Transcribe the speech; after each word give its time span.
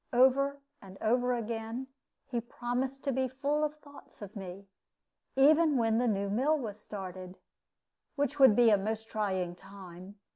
Over 0.13 0.63
and 0.81 0.97
over 0.99 1.31
again 1.35 1.85
he 2.25 2.41
promised 2.41 3.03
to 3.03 3.11
be 3.11 3.27
full 3.27 3.63
of 3.63 3.75
thoughts 3.75 4.19
of 4.23 4.35
me, 4.35 4.65
even 5.35 5.77
when 5.77 5.99
the 5.99 6.07
new 6.07 6.27
mill 6.27 6.57
was 6.57 6.81
started, 6.81 7.37
which 8.15 8.39
would 8.39 8.55
be 8.55 8.71
a 8.71 8.79
most 8.79 9.11
trying 9.11 9.55
time. 9.55 10.15